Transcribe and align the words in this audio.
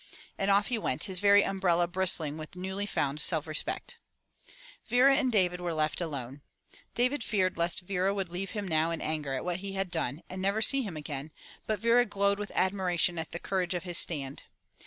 And 0.35 0.49
off 0.49 0.69
he 0.69 0.79
went, 0.79 1.03
his 1.03 1.19
very 1.19 1.43
umbrella 1.43 1.87
bristling 1.87 2.35
with 2.35 2.55
newly 2.55 2.87
found 2.87 3.21
self 3.21 3.45
respect. 3.45 3.97
Vera 4.87 5.15
and 5.15 5.31
David 5.31 5.61
were 5.61 5.75
left 5.75 6.01
alone. 6.01 6.41
David 6.95 7.21
feared 7.23 7.55
lest 7.55 7.81
Vera 7.81 8.11
would 8.11 8.29
leave 8.29 8.49
him 8.57 8.67
now 8.67 8.89
in 8.89 8.99
anger 8.99 9.35
at 9.35 9.45
what 9.45 9.57
he 9.57 9.73
had 9.73 9.91
done, 9.91 10.23
and 10.27 10.41
never 10.41 10.59
see 10.59 10.81
him 10.81 10.97
again, 10.97 11.31
but 11.67 11.79
Vera 11.79 12.03
glowed 12.07 12.39
with 12.39 12.51
admiration 12.55 13.19
at 13.19 13.31
the 13.31 13.37
courage 13.37 13.75
of 13.75 13.83
his 13.83 13.99
stand. 13.99 14.41